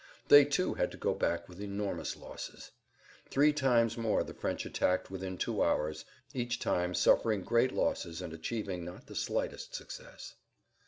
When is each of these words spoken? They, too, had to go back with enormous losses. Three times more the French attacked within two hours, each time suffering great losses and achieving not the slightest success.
They, 0.29 0.45
too, 0.45 0.73
had 0.73 0.89
to 0.93 0.97
go 0.97 1.13
back 1.13 1.47
with 1.47 1.61
enormous 1.61 2.17
losses. 2.17 2.71
Three 3.29 3.53
times 3.53 3.99
more 3.99 4.23
the 4.23 4.33
French 4.33 4.65
attacked 4.65 5.11
within 5.11 5.37
two 5.37 5.61
hours, 5.61 6.05
each 6.33 6.57
time 6.57 6.95
suffering 6.95 7.43
great 7.43 7.71
losses 7.71 8.19
and 8.19 8.33
achieving 8.33 8.83
not 8.83 9.05
the 9.05 9.13
slightest 9.13 9.75
success. 9.75 10.33